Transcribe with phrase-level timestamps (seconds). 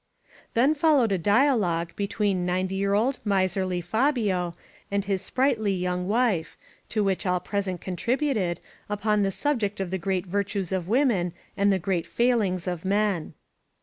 [0.55, 4.55] Then followed a dialogue between ninety year old, miserly Fabio
[4.89, 6.57] and his sprightly young wife,
[6.89, 8.59] to which all present contributed,
[8.89, 13.35] upon the subject of the great virtues of women and the great failings of men.